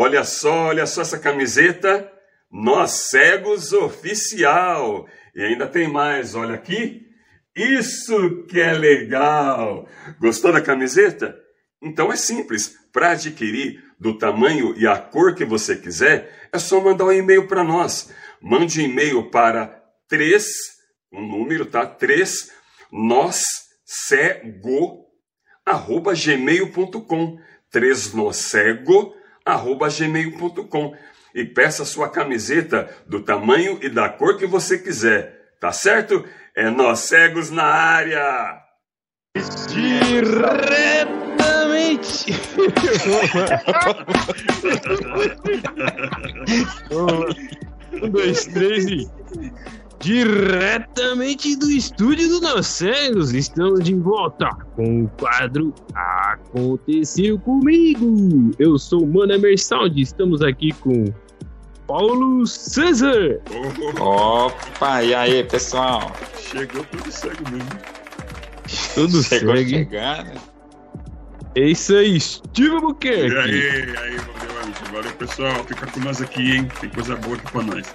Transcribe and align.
Olha 0.00 0.22
só, 0.22 0.68
olha 0.68 0.86
só 0.86 1.02
essa 1.02 1.18
camiseta. 1.18 2.08
Nós 2.48 3.08
Cegos 3.10 3.72
Oficial. 3.72 5.08
E 5.34 5.42
ainda 5.42 5.66
tem 5.66 5.88
mais, 5.88 6.36
olha 6.36 6.54
aqui. 6.54 7.04
Isso 7.56 8.44
que 8.44 8.60
é 8.60 8.74
legal! 8.74 9.88
Gostou 10.20 10.52
da 10.52 10.60
camiseta? 10.60 11.36
Então 11.82 12.12
é 12.12 12.16
simples. 12.16 12.76
Para 12.92 13.10
adquirir 13.10 13.82
do 13.98 14.16
tamanho 14.16 14.72
e 14.78 14.86
a 14.86 14.96
cor 14.96 15.34
que 15.34 15.44
você 15.44 15.74
quiser, 15.74 16.48
é 16.52 16.60
só 16.60 16.80
mandar 16.80 17.06
um 17.06 17.12
e-mail 17.12 17.48
para 17.48 17.64
nós. 17.64 18.12
Mande 18.40 18.80
um 18.80 18.84
e-mail 18.84 19.28
para 19.32 19.82
3, 20.08 20.46
um 21.12 21.26
número, 21.26 21.66
tá? 21.66 21.84
3, 21.84 22.52
nós 22.92 23.42
cego, 23.84 25.06
arroba 25.66 26.14
gmail.com. 26.14 27.40
3 27.72 28.14
nós 28.14 28.36
cego, 28.36 29.17
gmail.com. 29.56 30.94
E 31.34 31.44
peça 31.44 31.84
sua 31.84 32.08
camiseta 32.08 32.88
do 33.06 33.20
tamanho 33.20 33.78
e 33.82 33.88
da 33.88 34.08
cor 34.08 34.38
que 34.38 34.46
você 34.46 34.78
quiser. 34.78 35.52
Tá 35.60 35.72
certo? 35.72 36.24
É 36.54 36.70
nós 36.70 37.00
cegos 37.00 37.50
na 37.50 37.64
área! 37.64 38.62
Diretamente! 39.68 42.28
um, 46.90 48.10
dois, 48.10 48.46
três 48.46 48.86
e. 48.86 49.06
Diretamente 50.00 51.56
do 51.56 51.68
estúdio 51.70 52.28
do 52.28 52.40
Nós 52.40 52.68
Cegos, 52.68 53.32
estamos 53.32 53.82
de 53.82 53.94
volta 53.94 54.48
com 54.76 55.02
o 55.04 55.08
quadro 55.18 55.74
Aconteceu 55.92 57.36
Comigo. 57.40 58.52
Eu 58.60 58.78
sou 58.78 59.02
o 59.02 59.06
Mano 59.06 59.32
Emersaldi, 59.32 60.02
estamos 60.02 60.40
aqui 60.40 60.72
com 60.74 61.12
Paulo 61.88 62.46
César. 62.46 63.40
Opa, 64.00 65.02
e 65.02 65.14
aí, 65.14 65.42
pessoal? 65.42 66.12
Chegou 66.38 66.84
tudo 66.84 67.10
cego 67.10 67.50
mesmo. 67.50 67.68
Tudo 68.94 69.22
Chegou 69.24 69.56
segue. 69.56 69.70
chegando. 69.70 70.40
É 71.56 71.60
isso 71.70 71.96
aí, 71.96 72.20
Steve 72.20 72.70
Albuquerque. 72.76 73.34
E 73.34 73.38
aí, 73.38 73.50
e 73.50 73.96
aí, 73.96 74.16
valeu, 74.16 74.60
Alisson. 74.62 74.84
Valeu, 74.92 75.12
pessoal. 75.12 75.64
Fica 75.64 75.86
com 75.88 76.00
nós 76.00 76.22
aqui, 76.22 76.52
hein? 76.56 76.68
Tem 76.80 76.88
coisa 76.88 77.16
boa 77.16 77.34
aqui 77.34 77.50
pra 77.50 77.62
nós. 77.62 77.92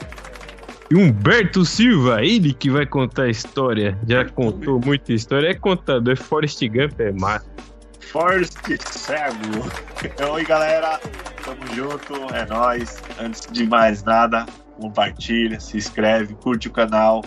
E 0.91 0.95
Humberto 0.95 1.65
Silva, 1.65 2.23
ele 2.23 2.53
que 2.53 2.69
vai 2.69 2.85
contar 2.85 3.23
a 3.23 3.29
história. 3.29 3.97
Já 4.07 4.25
contou 4.25 4.79
muita 4.79 5.13
história. 5.13 5.49
É 5.49 5.53
contador, 5.53 6.13
é 6.13 6.15
Forrest 6.15 6.61
Gump, 6.67 6.99
é 6.99 7.11
massa. 7.11 7.45
Forest 7.99 8.57
Cego. 8.85 9.65
Oi, 10.33 10.45
galera. 10.45 10.99
Tamo 11.43 11.75
junto, 11.75 12.13
é 12.33 12.45
nóis. 12.45 13.01
Antes 13.19 13.47
de 13.51 13.65
mais 13.65 14.03
nada, 14.03 14.45
compartilha, 14.79 15.59
se 15.59 15.77
inscreve, 15.77 16.35
curte 16.35 16.67
o 16.67 16.71
canal. 16.71 17.23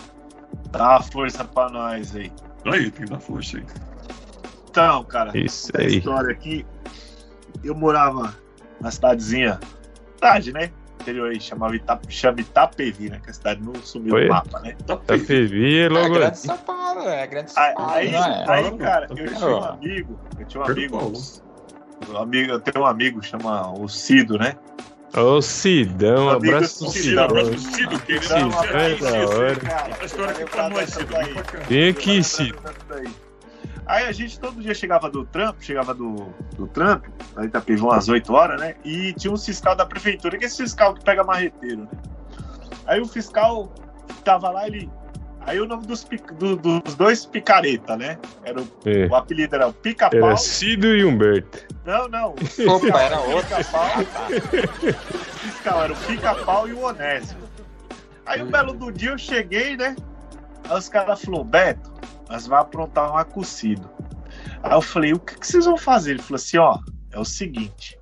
Dá 0.70 0.91
uma 0.91 1.03
força 1.03 1.45
pra 1.45 1.69
nós 1.70 2.15
aí. 2.15 2.31
Aí, 2.67 2.91
tem 2.91 3.05
que 3.05 3.11
dar 3.11 3.20
força 3.20 3.59
aí. 3.59 3.65
Então, 4.70 5.05
cara, 5.05 5.37
Isso 5.37 5.70
aí. 5.77 5.98
história 5.98 6.31
aqui. 6.33 6.65
Eu 7.65 7.75
morava 7.75 8.37
na 8.81 8.91
cidadezinha, 8.91 9.59
cidade, 10.15 10.53
né? 10.53 10.70
Interior 11.07 11.31
aí, 11.31 11.41
chamava 11.41 11.77
Ita, 11.77 12.01
chama 12.09 12.41
Itapevi, 12.41 13.09
né? 13.11 13.21
Que 13.23 13.31
a 13.31 13.33
cidade 13.33 13.62
não 13.62 13.75
sumiu 13.77 14.11
Foi. 14.11 14.25
do 14.25 14.29
mapa, 14.29 14.59
né? 14.59 14.75
PV 15.07 15.79
é 15.79 15.85
É 15.85 15.89
logo. 15.89 16.15
grande 16.15 16.39
São 16.39 16.59
Paulo, 16.59 17.09
é 17.09 17.27
grande 17.29 17.53
São 17.53 17.63
Aí, 17.63 17.75
Paulo, 17.75 17.91
aí, 17.93 18.09
é? 18.15 18.45
aí, 18.51 18.77
cara, 18.79 19.07
eu 19.09 19.17
tinha 19.17 19.47
um 19.48 19.65
amigo, 19.65 20.21
eu 20.41 20.47
tinha 20.47 20.63
um 20.63 20.67
amigo, 20.67 21.13
um 22.11 22.17
amigo, 22.17 22.53
eu 22.53 22.61
tenho 22.61 22.85
um 22.85 22.87
amigo, 22.89 23.23
chama 23.23 23.73
o 23.73 23.89
Cido, 23.89 24.37
né? 24.37 24.57
Ô, 25.17 25.41
Sidão, 25.41 26.27
um 26.27 26.31
abraço 26.31 26.79
pro 26.85 26.91
Cido, 26.93 27.20
abraço 27.20 27.57
Sidão. 27.59 27.89
pro 27.89 27.98
Cido, 27.98 28.01
querido. 28.01 28.25
Cido, 28.25 28.77
é 28.77 28.97
da 28.97 29.29
hora. 29.29 29.55
Conta 29.57 30.03
a 30.03 30.05
história 30.05 30.33
aqui 30.33 30.45
pra 30.51 30.69
nós, 30.69 30.91
Cido. 30.91 31.15
Vem 31.69 31.89
aqui, 31.91 32.23
Cido. 32.25 32.59
Aí 33.86 34.05
a 34.07 34.13
gente 34.13 34.39
todo 34.41 34.61
dia 34.61 34.74
chegava 34.74 35.08
do 35.08 35.24
trampo, 35.24 35.63
chegava 35.63 35.95
do, 35.95 36.35
do 36.57 36.67
trampo, 36.67 37.08
aí 37.36 37.47
Itapevi 37.47 37.80
umas 37.80 38.08
8 38.08 38.33
horas, 38.33 38.61
né? 38.61 38.74
E 38.85 39.13
tinha 39.13 39.33
um 39.33 39.36
fiscal 39.36 39.77
da 39.77 39.86
prefeitura, 39.86 40.36
que 40.36 40.45
é 40.45 40.47
esse 40.48 40.57
fiscal 40.63 40.92
que 40.95 41.05
pega 41.05 41.23
marreteiro, 41.23 41.83
né? 41.83 41.89
Aí 42.86 43.01
o 43.01 43.07
fiscal 43.07 43.73
tava 44.24 44.51
lá, 44.51 44.67
ele. 44.67 44.91
Aí 45.41 45.61
o 45.61 45.67
nome 45.67 45.86
dos, 45.86 46.05
do- 46.36 46.57
dos 46.57 46.95
dois 46.97 47.24
picareta, 47.24 47.97
né? 47.97 48.19
Era 48.45 48.61
o, 48.61 48.69
É. 48.85 49.07
o 49.07 49.14
apelido 49.14 49.55
era 49.55 49.69
o 49.69 49.73
pica-pau. 49.73 50.18
Era 50.30 50.36
Cido 50.36 50.89
e 50.89 51.05
Humberto. 51.05 51.64
Não, 51.85 52.08
não. 52.08 52.30
Opa, 52.68 53.01
era 53.01 53.20
outro. 53.20 53.57
Pica-pau. 53.57 53.91
O 54.01 55.39
fiscal 55.39 55.85
era 55.85 55.92
o 55.92 55.97
pica-pau 55.97 56.68
e 56.68 56.73
o 56.73 56.83
onésimo. 56.83 57.41
Aí 58.24 58.42
um 58.42 58.51
belo 58.51 58.73
do 58.74 58.91
dia 58.91 59.11
eu 59.11 59.18
cheguei, 59.18 59.77
né? 59.77 59.95
Aí 60.68 60.77
os 60.77 60.89
caras 60.89 61.23
falaram, 61.23 61.45
Beto, 61.45 61.86
nós 62.29 62.47
vamos 62.47 62.64
aprontar 62.64 63.13
um 63.13 63.17
acucido. 63.17 63.89
Aí 64.63 64.73
eu 64.73 64.83
falei, 64.83 65.13
o 65.13 65.19
que, 65.19 65.39
que 65.39 65.47
vocês 65.47 65.64
vão 65.64 65.77
fazer? 65.77 66.13
Ele 66.13 66.23
falou 66.23 66.37
assim, 66.37 66.59
ó, 66.59 66.79
é 67.11 67.19
o 67.19 67.25
seguinte. 67.25 67.98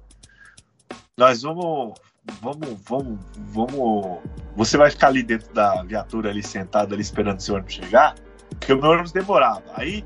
Nós 1.17 1.43
vamos. 1.43 1.95
Vamos, 2.41 2.81
vamos, 2.89 3.19
vamos. 3.37 4.19
Você 4.57 4.79
vai 4.79 4.91
ficar 4.91 5.09
ali 5.09 5.23
dentro 5.23 5.53
da 5.53 5.83
viatura 5.83 6.31
ali 6.31 6.43
sentado 6.43 6.95
ali 6.95 7.03
esperando 7.03 7.39
o 7.39 7.43
seu 7.43 7.55
ônibus 7.55 7.75
chegar, 7.75 8.15
porque 8.49 8.73
o 8.73 8.81
meu 8.81 8.93
ônibus 8.93 9.13
demorava. 9.13 9.63
Aí, 9.75 10.03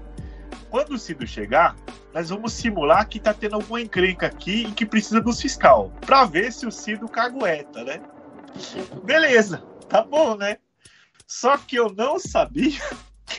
quando 0.68 0.94
o 0.94 0.98
Cido 0.98 1.24
chegar, 1.24 1.76
nós 2.12 2.30
vamos 2.30 2.52
simular 2.52 3.06
que 3.08 3.20
tá 3.20 3.32
tendo 3.32 3.54
alguma 3.54 3.80
encrenca 3.80 4.26
aqui 4.26 4.66
e 4.66 4.72
que 4.72 4.84
precisa 4.84 5.20
dos 5.20 5.40
fiscal, 5.40 5.92
pra 6.00 6.24
ver 6.24 6.52
se 6.52 6.66
o 6.66 6.72
Cido 6.72 7.08
cagueta, 7.08 7.84
né? 7.84 8.00
Beleza, 9.04 9.62
tá 9.88 10.02
bom, 10.02 10.36
né? 10.36 10.56
Só 11.24 11.56
que 11.56 11.76
eu 11.76 11.92
não 11.94 12.18
sabia 12.18 12.80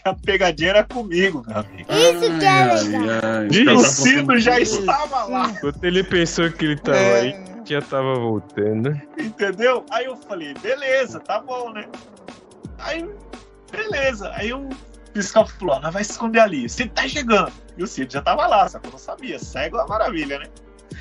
a 0.09 0.13
pegadinha 0.15 0.69
era 0.71 0.83
comigo, 0.83 1.43
meu 1.47 1.57
amigo. 1.57 1.91
Isso 1.91 2.39
que 2.39 2.45
é 2.45 2.65
legal. 2.65 3.65
tá 3.65 3.71
O 3.71 3.75
contando 3.75 3.83
Cido 3.85 4.39
já 4.39 4.59
estava 4.59 5.23
lá, 5.25 5.49
Enquanto 5.49 5.83
ele 5.83 6.03
pensou 6.03 6.51
que 6.51 6.65
ele 6.65 6.77
tava 6.77 6.97
É. 6.97 7.19
aí, 7.21 7.43
já 7.65 7.81
tava 7.81 8.15
voltando. 8.15 8.99
entendeu? 9.17 9.85
Aí 9.91 10.05
eu 10.05 10.15
falei, 10.17 10.53
beleza, 10.61 11.19
tá 11.19 11.39
bom, 11.39 11.71
né? 11.71 11.85
Aí, 12.79 13.09
beleza. 13.71 14.31
Aí 14.33 14.53
o 14.53 14.67
fiscal 15.13 15.45
falou, 15.47 15.79
nós 15.81 15.93
vai 15.93 16.03
se 16.03 16.11
esconder 16.11 16.39
ali. 16.39 16.65
O 16.65 16.69
Cido 16.69 16.91
tá 16.93 17.07
chegando. 17.07 17.51
E 17.77 17.83
o 17.83 17.87
Cido 17.87 18.11
já 18.11 18.21
tava 18.21 18.45
lá, 18.47 18.67
só 18.67 18.79
que 18.79 18.87
eu 18.87 18.91
não 18.91 18.99
sabia. 18.99 19.39
Cego 19.39 19.77
é 19.77 19.81
uma 19.81 19.87
maravilha, 19.87 20.39
né? 20.39 20.45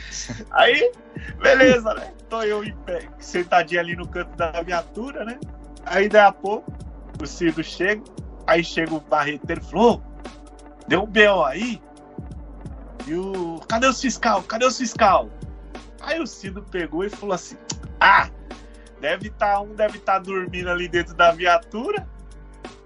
Aí, 0.52 0.90
beleza, 1.42 1.94
né? 1.94 2.12
Tô 2.28 2.42
eu 2.42 2.62
em 2.62 2.74
pé, 2.84 3.08
sentadinho 3.18 3.80
ali 3.80 3.96
no 3.96 4.06
canto 4.06 4.36
da 4.36 4.50
viatura, 4.62 5.24
né? 5.24 5.38
Aí 5.86 6.08
daí 6.08 6.20
a 6.26 6.32
pouco, 6.32 6.70
o 7.22 7.26
Cido 7.26 7.64
chega, 7.64 8.02
aí 8.48 8.64
chega 8.64 8.94
o 8.94 9.00
barreteiro 9.00 9.60
e 9.62 9.64
falou, 9.70 9.94
"Ô, 9.94 10.00
deu 10.88 11.02
um 11.02 11.06
B.O. 11.06 11.44
aí? 11.44 11.80
E 13.06 13.14
o. 13.14 13.60
Cadê 13.68 13.86
os 13.86 14.00
fiscal? 14.00 14.42
Cadê 14.42 14.66
os 14.66 14.76
fiscal? 14.76 15.28
Aí 16.00 16.20
o 16.20 16.26
Cido 16.26 16.62
pegou 16.70 17.04
e 17.04 17.10
falou 17.10 17.34
assim: 17.34 17.56
Ah, 18.00 18.28
deve 19.00 19.28
estar 19.28 19.60
um 19.60 19.74
deve 19.74 19.98
estar 19.98 20.18
dormindo 20.18 20.68
ali 20.70 20.88
dentro 20.88 21.14
da 21.14 21.30
viatura 21.32 22.06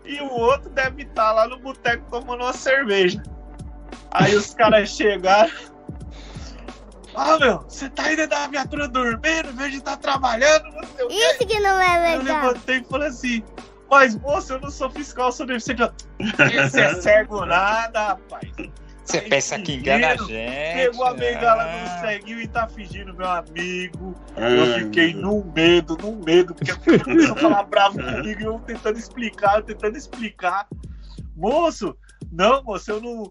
e 0.04 0.20
o 0.20 0.30
outro 0.30 0.68
deve 0.70 1.02
estar 1.02 1.32
lá 1.32 1.46
no 1.48 1.58
boteco 1.58 2.04
tomando 2.10 2.42
uma 2.42 2.52
cerveja. 2.52 3.22
Aí 4.10 4.34
os 4.34 4.52
caras 4.54 4.90
chegaram. 4.90 5.50
Ah, 7.14 7.38
meu, 7.38 7.58
você 7.68 7.90
tá 7.90 8.04
aí 8.04 8.16
dentro 8.16 8.30
da 8.30 8.46
viatura 8.46 8.88
dormindo, 8.88 9.50
em 9.50 9.54
vez 9.56 9.70
de 9.72 9.78
estar 9.78 9.96
trabalhando, 9.98 10.64
não 10.72 10.82
sei 10.84 11.04
o 11.04 11.08
quê. 11.08 11.14
Isso 11.14 11.46
que 11.46 11.60
não 11.60 11.78
é 11.80 12.14
Eu 12.14 12.18
legal. 12.20 12.42
levantei 12.46 12.78
e 12.78 12.84
falei 12.84 13.08
assim: 13.08 13.44
Mas 13.92 14.14
moço, 14.16 14.54
eu 14.54 14.58
não 14.58 14.70
sou 14.70 14.88
fiscal, 14.88 15.26
eu 15.26 15.32
sou 15.32 15.44
deficiente. 15.44 15.82
Você 16.18 16.80
é 16.80 16.94
cego 16.94 17.44
nada, 17.44 18.08
rapaz. 18.08 18.50
Você 19.04 19.20
pensa 19.20 19.58
que 19.58 19.74
engana 19.74 20.12
a 20.12 20.16
gente. 20.16 20.32
Pegou 20.32 21.04
a 21.04 21.12
bengala 21.12 21.64
ah. 21.64 22.00
do 22.00 22.00
ceguinho 22.00 22.40
e 22.40 22.48
tá 22.48 22.66
fingindo, 22.66 23.12
meu 23.12 23.28
amigo. 23.28 24.14
Ai, 24.34 24.58
Eu 24.58 24.78
fiquei 24.78 25.12
num 25.12 25.44
medo, 25.54 25.98
num 26.00 26.16
medo, 26.24 26.54
porque 26.54 26.70
a 26.70 26.76
pessoa 26.78 27.04
começou 27.04 27.34
a 27.34 27.36
falar 27.36 27.62
bravo 27.64 27.98
comigo 28.02 28.40
e 28.40 28.44
eu 28.44 28.58
tentando 28.60 28.98
explicar, 28.98 29.56
eu 29.56 29.62
tentando 29.62 29.98
explicar. 29.98 30.66
Moço, 31.36 31.94
não, 32.32 32.64
moço, 32.64 32.92
eu 32.92 33.00
não. 33.02 33.30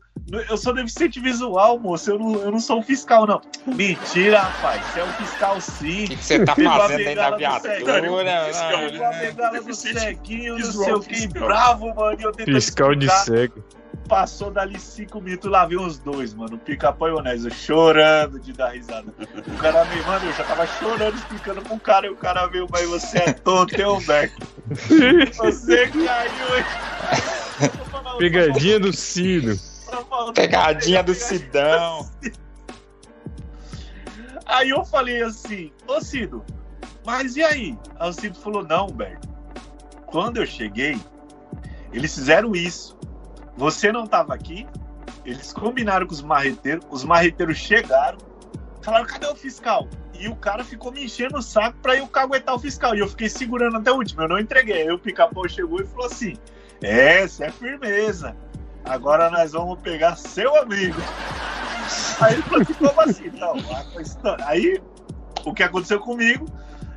Eu 0.50 0.56
sou 0.56 0.74
deficiente 0.74 1.20
visual, 1.20 1.78
moço. 1.78 2.12
Eu 2.12 2.20
não, 2.20 2.36
eu 2.36 2.52
não 2.52 2.60
sou 2.60 2.80
um 2.80 2.84
fiscal, 2.84 3.28
não. 3.28 3.42
Mentira, 3.66 4.40
rapaz. 4.40 4.86
Você 4.86 5.00
é 5.00 5.04
um 5.04 5.14
fiscal 5.14 5.62
sim. 5.62 6.06
O 6.06 6.08
que 6.08 6.16
que 6.16 6.24
você 6.24 6.46
tá 6.46 6.56
fazendo 6.56 6.78
do 6.78 6.88
ceguinho. 6.88 7.38
viatura? 7.38 8.46
Fiscal, 8.46 8.80
Pegou 8.80 9.06
a 9.06 9.12
bengala 9.12 9.62
do 9.62 9.74
ceguinho, 9.74 10.58
não 10.58 10.72
sei 10.72 10.94
o 10.94 11.00
que, 11.02 11.28
bravo, 11.28 11.94
mano. 11.94 12.18
E 12.20 12.24
eu 12.24 12.34
Fiscal 12.34 12.96
de 12.96 13.10
cego. 13.10 13.64
Passou 14.08 14.52
dali 14.52 14.78
cinco 14.78 15.22
minutos, 15.22 15.50
lá 15.50 15.66
vi 15.66 15.78
os 15.78 15.98
dois, 15.98 16.34
mano. 16.34 16.56
O 16.56 16.60
pica-pau 16.60 17.08
e 17.08 17.12
Onésio 17.14 17.50
chorando 17.54 18.40
de 18.40 18.52
dar 18.52 18.70
risada. 18.70 19.08
O 19.48 19.58
cara 19.58 19.86
me, 19.86 20.02
mano, 20.02 20.26
eu 20.26 20.34
já 20.34 20.44
tava 20.44 20.68
chorando, 20.68 21.16
explicando 21.16 21.62
pro 21.62 21.80
cara, 21.80 22.08
e 22.08 22.10
o 22.10 22.16
cara 22.16 22.46
veio, 22.48 22.68
mas 22.70 22.90
você 22.90 23.20
é 23.20 23.34
tonto, 23.34 23.74
hein, 23.74 23.86
Humberto? 23.86 24.48
Você 25.38 25.88
caiu, 25.88 26.58
hein? 26.58 26.66
Pegadinha 28.18 28.80
do 28.80 28.92
Cido. 30.12 30.34
Pegadinha 30.34 31.04
do 31.04 31.14
Sidão. 31.14 32.10
Aí 34.46 34.70
eu 34.70 34.84
falei 34.84 35.22
assim, 35.22 35.72
ô 35.88 36.02
Cido, 36.02 36.44
mas 37.06 37.38
e 37.38 37.44
aí? 37.44 37.78
Aí 37.98 38.10
o 38.10 38.14
Cido 38.14 38.38
falou, 38.38 38.64
não, 38.64 38.88
Humberto. 38.88 39.30
Quando 40.06 40.38
eu 40.38 40.46
cheguei, 40.46 41.00
eles 41.94 42.14
fizeram 42.14 42.54
isso. 42.54 42.98
Você 43.56 43.92
não 43.92 44.04
estava 44.04 44.34
aqui, 44.34 44.68
eles 45.26 45.54
combinaram 45.54 46.06
com 46.06 46.14
os 46.14 46.22
marreteiros, 46.22 46.86
os 46.90 47.04
marreteiros 47.04 47.58
chegaram, 47.58 48.18
falaram, 48.82 49.06
cadê 49.06 49.28
o 49.28 49.36
fiscal? 49.36 49.88
E 50.14 50.28
o 50.28 50.36
cara 50.36 50.64
ficou 50.64 50.92
me 50.92 51.06
enchendo 51.06 51.38
o 51.38 51.42
saco 51.42 51.78
pra 51.82 51.96
eu 51.96 52.08
caguetar 52.08 52.54
o 52.56 52.60
fiscal. 52.60 52.94
E 52.96 53.00
eu 53.00 53.08
fiquei 53.08 53.30
segurando 53.30 53.78
até 53.78 53.92
o 53.92 53.96
último, 53.96 54.22
eu 54.22 54.28
não 54.28 54.40
entreguei. 54.40 54.84
Aí 54.84 54.92
o 54.92 55.00
pica-pau 55.00 55.48
chegou 55.48 55.82
e 55.82 55.88
falou 55.88 56.06
assim: 56.06 56.36
É, 56.84 57.24
isso 57.24 57.44
é 57.44 57.50
firmeza. 57.50 58.36
Agora 58.86 59.30
nós 59.30 59.52
vamos 59.52 59.80
pegar 59.80 60.16
seu 60.16 60.56
amigo. 60.62 61.00
Aí 62.20 62.34
ele 62.34 62.42
falou 62.44 62.62
assim: 62.62 62.74
Como 62.74 63.02
assim? 63.02 63.32
Não, 63.38 64.38
aí 64.46 64.82
o 65.46 65.54
que 65.54 65.64
aconteceu 65.64 66.00
comigo? 66.00 66.46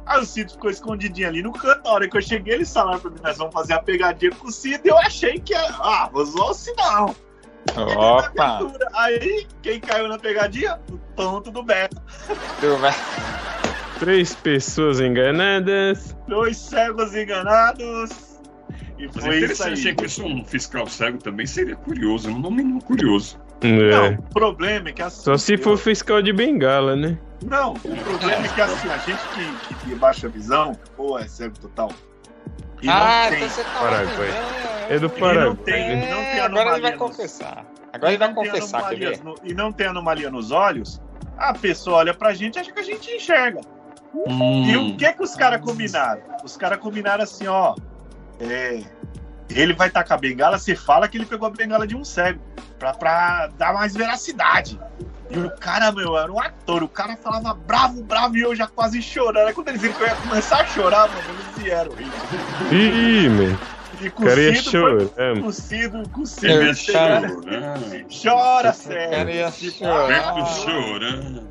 Aí 0.06 0.20
o 0.20 0.26
Cid 0.26 0.52
ficou 0.52 0.70
escondidinho 0.70 1.28
ali 1.28 1.42
no 1.42 1.52
canto. 1.52 1.82
Na 1.84 1.92
hora 1.92 2.08
que 2.08 2.16
eu 2.16 2.22
cheguei, 2.22 2.54
eles 2.54 2.72
falaram 2.72 3.00
pra 3.00 3.10
mim: 3.10 3.18
Nós 3.22 3.38
vamos 3.38 3.54
fazer 3.54 3.74
a 3.74 3.82
pegadinha 3.82 4.32
com 4.32 4.48
o 4.48 4.52
Cid. 4.52 4.80
E 4.84 4.88
eu 4.88 4.98
achei 4.98 5.38
que, 5.38 5.54
ah, 5.54 6.08
vou 6.12 6.24
zoar 6.24 6.50
o 6.50 6.54
sinal. 6.54 7.14
Opa! 7.76 8.58
Aí, 8.94 9.46
quem 9.62 9.80
caiu 9.80 10.08
na 10.08 10.18
pegadinha? 10.18 10.78
O 10.90 10.98
tonto 11.16 11.50
do 11.50 11.62
Beto. 11.62 11.96
Tu 12.60 12.76
vai. 12.76 12.94
Três 13.98 14.34
pessoas 14.34 15.00
enganadas. 15.00 16.14
Dois 16.28 16.56
cegos 16.58 17.14
enganados. 17.14 18.10
E 19.04 19.10
Mas 19.14 19.24
foi 19.24 19.36
é 19.36 19.46
isso 19.46 19.62
aí. 19.64 19.94
que 19.94 20.06
isso 20.06 20.24
um 20.24 20.42
fiscal 20.44 20.86
cego 20.86 21.18
também 21.18 21.46
seria 21.46 21.76
curioso, 21.76 22.30
um 22.30 22.50
mínimo 22.50 22.82
curioso. 22.82 23.38
É. 23.60 23.68
Não, 23.68 24.14
o 24.14 24.22
problema 24.22 24.88
é 24.88 24.92
que 24.92 25.02
assim. 25.02 25.22
Só 25.22 25.36
se 25.36 25.56
for 25.58 25.76
fiscal 25.76 26.22
de 26.22 26.32
bengala, 26.32 26.96
né? 26.96 27.18
Não, 27.44 27.72
o 27.74 27.78
problema 27.96 28.46
é 28.46 28.48
que 28.48 28.60
assim, 28.60 28.88
a 28.88 28.96
gente 28.98 29.28
que, 29.28 29.52
que 29.74 29.74
tem 29.86 29.96
baixa 29.96 30.28
visão, 30.28 30.78
ou 30.96 31.18
é 31.18 31.26
cego 31.28 31.54
total. 31.58 31.90
E 32.82 32.88
ah, 32.88 33.24
não 33.24 33.28
tem. 33.30 33.38
então 33.38 33.48
você 33.50 33.64
tá 33.64 33.70
Paraguai. 33.80 34.28
É 34.88 34.98
do 34.98 35.06
E 35.06 35.08
Paraguai. 35.10 35.44
não 35.46 35.56
tem, 35.56 35.74
né? 35.96 36.10
não 36.10 36.16
tem 36.16 36.26
É, 36.26 36.40
agora 36.40 36.70
ele 36.72 36.80
vai 36.80 36.90
nos- 36.92 37.00
confessar. 37.00 37.66
Agora 37.92 38.10
ele 38.12 38.18
vai 38.18 38.34
confessar, 38.34 38.88
quer 38.88 38.96
ver? 38.98 39.24
no- 39.24 39.36
e 39.44 39.54
não 39.54 39.70
tem 39.72 39.86
anomalia 39.86 40.30
nos 40.30 40.50
olhos, 40.50 41.00
a 41.38 41.52
pessoa 41.54 41.98
olha 41.98 42.14
pra 42.14 42.32
gente 42.34 42.56
e 42.56 42.58
acha 42.60 42.72
que 42.72 42.80
a 42.80 42.84
gente 42.84 43.10
enxerga. 43.10 43.60
E 44.26 44.32
Hum. 44.76 44.90
o 44.92 44.96
que 44.96 45.12
que 45.12 45.22
os 45.22 45.34
caras 45.34 45.60
combinaram? 45.60 46.22
Os 46.44 46.56
caras 46.56 46.78
combinaram 46.78 47.22
assim, 47.24 47.46
ó. 47.46 47.74
É, 48.40 48.82
ele 49.50 49.72
vai 49.74 49.90
tacar 49.90 50.18
a 50.18 50.20
bengala, 50.20 50.58
você 50.58 50.74
fala 50.74 51.08
que 51.08 51.16
ele 51.16 51.26
pegou 51.26 51.46
a 51.46 51.50
bengala 51.50 51.86
de 51.86 51.96
um 51.96 52.04
cego. 52.04 52.40
Pra, 52.78 52.92
pra 52.92 53.46
dar 53.58 53.72
mais 53.72 53.94
veracidade. 53.94 54.78
E 55.30 55.38
o 55.38 55.50
cara, 55.50 55.90
meu, 55.90 56.18
era 56.18 56.30
um 56.30 56.40
ator. 56.40 56.82
O 56.82 56.88
cara 56.88 57.16
falava 57.16 57.54
bravo, 57.54 58.02
bravo, 58.02 58.36
e 58.36 58.42
eu 58.42 58.54
já 58.54 58.66
quase 58.66 59.00
chorando. 59.00 59.46
Aí 59.48 59.54
quando 59.54 59.68
eles 59.68 59.80
viram 59.80 59.94
que 59.94 60.02
eu 60.02 60.06
ia 60.06 60.14
começar 60.16 60.60
a 60.60 60.66
chorar, 60.66 61.08
mano, 61.08 61.22
eles 61.30 61.64
vieram. 61.64 61.92
Ih, 62.70 63.28
mano. 63.28 63.58
E 64.00 64.10
com 64.10 64.24
O 64.24 64.26
cara 64.26 64.40
ia 64.40 64.50
o 64.50 64.56
Cido 64.56 64.70
chorar, 64.70 65.06
foi 65.08 65.24
mano. 65.28 65.40
com 65.42 65.48
o 65.48 65.52
Cido, 65.52 66.08
com 66.10 66.20
o 66.20 66.22
Eu 66.22 66.26
Cido. 66.26 66.46
Ele 66.46 66.74
choro. 66.74 67.28
chorando. 67.28 68.06
Chora, 68.22 68.72
sério. 68.72 69.46
ah. 69.46 70.46
chorando. 70.46 71.48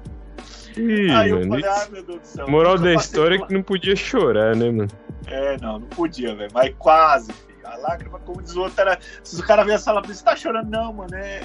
Ih, 0.77 1.11
Aí 1.11 1.29
eu 1.29 1.47
falei, 1.47 1.65
ah, 1.65 1.87
meu 1.91 2.03
Deus 2.03 2.19
do 2.21 2.27
céu. 2.27 2.47
Moral 2.49 2.77
da 2.77 2.93
história 2.93 3.35
é 3.35 3.39
que 3.39 3.53
não 3.53 3.61
podia 3.63 3.95
chorar, 3.95 4.55
né, 4.55 4.71
mano? 4.71 4.87
É, 5.27 5.57
não, 5.61 5.79
não 5.79 5.87
podia, 5.87 6.35
velho. 6.35 6.51
Mas 6.53 6.73
quase, 6.77 7.31
filho. 7.31 7.53
A 7.63 7.77
lágrima, 7.77 8.19
como 8.19 8.41
diz 8.41 8.53
o 8.57 8.61
outro, 8.63 8.81
era. 8.81 8.99
Se 9.23 9.39
o 9.39 9.43
cara 9.47 9.63
vê 9.63 9.71
a 9.73 9.79
sala, 9.79 10.01
você 10.01 10.21
tá 10.21 10.35
chorando? 10.35 10.69
Não, 10.69 10.91
mano. 10.91 11.15
É, 11.15 11.41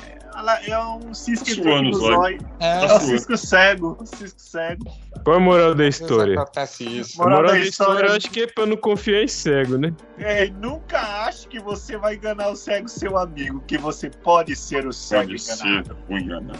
é 0.67 0.77
um 0.81 1.15
cisco 1.15 1.47
Tá 1.63 1.63
no 1.63 1.73
olhos. 1.77 1.97
zóio. 1.97 2.39
É, 2.59 2.85
É 2.87 2.93
um 2.93 3.01
cisco 3.01 3.37
cego. 3.37 3.97
Um 4.01 4.05
cisco 4.05 4.41
cego. 4.41 4.85
Qual 5.23 5.37
a 5.37 5.41
moral 5.41 5.77
da 5.77 5.87
história? 5.87 6.35
acontece 6.41 6.83
isso. 6.85 7.23
A 7.23 7.25
Moral 7.25 7.39
moral 7.43 7.53
da 7.55 7.59
da 7.61 7.65
história 7.65 7.93
história- 7.93 8.09
eu 8.11 8.17
acho 8.17 8.31
que 8.33 8.41
é 8.43 8.47
pra 8.49 8.67
não 8.67 8.77
confiar 8.77 9.23
em 9.23 9.29
cego, 9.29 9.79
né? 9.79 9.95
É, 10.19 10.51
nunca 10.51 10.99
ache 11.25 11.47
que 11.47 11.61
você 11.61 11.97
vai 11.97 12.17
enganar 12.17 12.49
o 12.49 12.57
cego, 12.57 12.89
seu 12.89 13.17
amigo, 13.17 13.63
que 13.69 13.79
você 13.79 14.11
pode 14.11 14.57
ser 14.57 14.89
o 14.89 14.93
cego 14.93 15.29
Pode 15.29 15.39
ser 15.41 15.55
enganado. 15.65 15.97
o 16.09 16.19
enganado. 16.19 16.59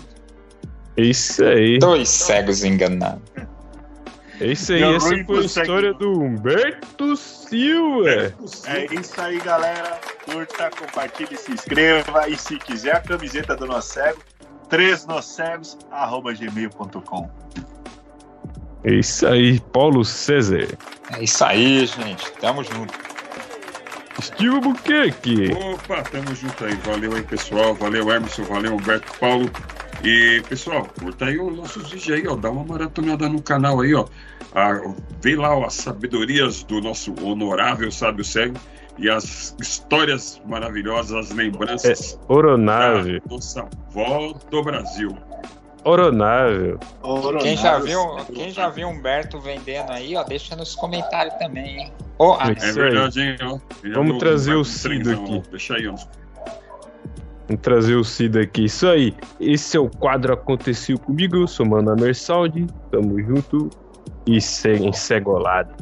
É 0.97 1.03
isso 1.03 1.45
aí. 1.45 1.79
Dois 1.81 2.09
cegos 2.09 2.63
enganados. 2.63 3.23
É 4.41 4.47
isso 4.47 4.73
aí. 4.73 4.83
Essa 4.83 5.25
foi 5.25 5.39
a 5.39 5.45
história 5.45 5.93
do 5.93 6.21
Humberto 6.21 7.17
Silva. 7.17 8.33
É 8.67 8.87
isso 8.95 9.21
aí, 9.21 9.39
galera. 9.41 10.01
Curta, 10.25 10.71
compartilhe, 10.71 11.37
se 11.37 11.51
inscreva. 11.53 12.29
E 12.29 12.37
se 12.37 12.57
quiser 12.59 12.97
a 12.97 13.01
camiseta 13.01 13.57
do 13.57 13.67
Nosso 13.67 13.95
Cego, 13.95 14.21
3nocegos.gmail.com. 14.71 17.31
É 18.85 18.95
isso 18.95 19.27
aí, 19.27 19.59
Paulo 19.73 20.05
César. 20.05 20.69
É 21.13 21.25
isso 21.25 21.45
aí, 21.45 21.85
gente. 21.87 22.31
Tamo 22.33 22.63
junto. 22.63 22.95
Steve 24.21 24.55
Albuquerque. 24.55 25.53
Opa, 25.53 26.03
tamo 26.03 26.35
junto 26.35 26.65
aí. 26.65 26.75
Valeu 26.77 27.15
aí, 27.15 27.23
pessoal. 27.23 27.75
Valeu, 27.75 28.11
Emerson. 28.11 28.43
Valeu, 28.45 28.75
Humberto 28.75 29.13
Paulo. 29.19 29.51
E, 30.05 30.41
pessoal, 30.49 30.87
curta 30.99 31.27
aí 31.27 31.39
os 31.39 31.57
nossos 31.57 31.91
vídeos 31.91 32.19
aí, 32.19 32.29
ó. 32.29 32.37
Dá 32.37 32.51
uma 32.51 32.65
maratonada 32.65 33.29
no 33.29 33.43
canal 33.43 33.81
aí, 33.81 33.95
ó. 33.95 34.07
Ah, 34.55 34.81
vê 35.21 35.37
lá 35.37 35.57
ó, 35.57 35.67
as 35.67 35.75
sabedorias 35.75 36.63
do 36.63 36.81
nosso 36.81 37.13
honorável 37.23 37.91
sábio 37.91 38.25
cego 38.25 38.57
e 38.97 39.11
as 39.11 39.55
histórias 39.61 40.41
maravilhosas, 40.47 41.31
as 41.31 41.37
lembranças 41.37 42.19
Oronável. 42.29 43.21
da 43.21 43.35
nossa 43.35 43.69
vó 43.91 44.35
do 44.51 44.63
Brasil. 44.63 45.17
Oronável. 45.85 46.79
Quem 47.41 47.57
já 47.57 47.79
viu, 47.79 48.17
quem 48.35 48.51
já 48.51 48.69
viu 48.69 48.89
Humberto 48.89 49.41
vendendo 49.41 49.91
aí, 49.91 50.17
ó, 50.17 50.23
deixa 50.23 50.57
nos 50.57 50.75
comentários 50.75 51.35
também, 51.37 51.79
hein? 51.81 51.93
Ah, 52.21 52.51
É 52.51 52.69
É 52.69 52.73
verdade, 52.73 53.21
hein? 53.21 53.37
Ó. 53.43 53.59
Vamos 53.95 54.11
viu 54.11 54.19
trazer 54.19 54.55
o 54.55 54.65
Cido 54.65 55.13
aqui. 55.13 55.43
ó. 55.47 55.51
Deixa 55.51 55.75
aí, 55.75 55.87
ó. 55.87 55.95
Trazer 57.57 57.97
o 57.97 58.05
Cid 58.05 58.39
aqui. 58.39 58.65
Isso 58.65 58.87
aí. 58.87 59.15
Esse 59.41 59.77
é 59.77 59.81
o 59.81 59.89
quadro 59.89 60.33
Aconteceu 60.33 60.99
Comigo. 60.99 61.37
Eu 61.37 61.47
sou 61.47 61.67
Mano 61.67 61.95
Mersaldi. 61.97 62.67
Tamo 62.91 63.21
junto. 63.21 63.71
E 64.27 64.41
seguem 64.41 64.93
cegolado. 64.93 65.75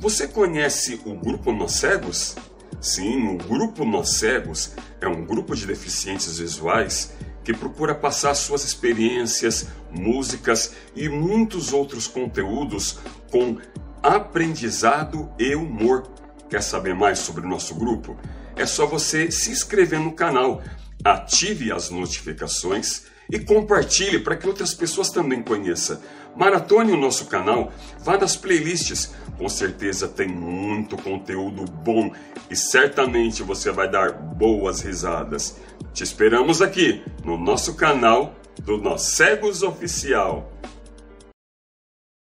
Você 0.00 0.26
conhece 0.28 1.00
o 1.04 1.14
Grupo 1.14 1.52
Nós 1.52 1.72
Cegos? 1.72 2.36
Sim, 2.80 3.34
o 3.34 3.38
Grupo 3.38 3.84
Nós 3.84 4.14
Cegos 4.14 4.74
é 5.00 5.06
um 5.06 5.24
grupo 5.24 5.54
de 5.54 5.66
deficientes 5.66 6.38
visuais 6.38 7.16
que 7.44 7.52
procura 7.52 7.94
passar 7.94 8.34
suas 8.34 8.64
experiências, 8.64 9.68
músicas 9.90 10.74
e 10.94 11.08
muitos 11.08 11.72
outros 11.72 12.06
conteúdos 12.06 12.98
com 13.30 13.58
aprendizado 14.02 15.30
e 15.38 15.54
humor. 15.54 16.04
Quer 16.48 16.62
saber 16.62 16.94
mais 16.94 17.18
sobre 17.18 17.46
o 17.46 17.48
nosso 17.48 17.74
grupo? 17.74 18.16
É 18.56 18.66
só 18.66 18.86
você 18.86 19.30
se 19.30 19.50
inscrever 19.50 20.00
no 20.00 20.12
canal, 20.12 20.62
ative 21.04 21.72
as 21.72 21.90
notificações 21.90 23.04
e 23.30 23.38
compartilhe 23.38 24.18
para 24.18 24.36
que 24.36 24.46
outras 24.46 24.74
pessoas 24.74 25.10
também 25.10 25.42
conheçam. 25.42 25.98
Maratone 26.36 26.92
o 26.92 26.96
nosso 26.96 27.26
canal, 27.26 27.72
vá 27.98 28.16
nas 28.16 28.36
playlists, 28.36 29.14
com 29.36 29.48
certeza 29.48 30.08
tem 30.08 30.28
muito 30.28 30.96
conteúdo 30.96 31.64
bom 31.64 32.10
e 32.50 32.56
certamente 32.56 33.42
você 33.42 33.70
vai 33.70 33.90
dar 33.90 34.12
boas 34.12 34.80
risadas. 34.80 35.56
Te 35.92 36.02
esperamos 36.02 36.62
aqui 36.62 37.02
no 37.24 37.36
nosso 37.36 37.74
canal 37.74 38.34
do 38.60 38.78
Nós 38.78 39.02
Cegos 39.02 39.62
Oficial. 39.62 40.50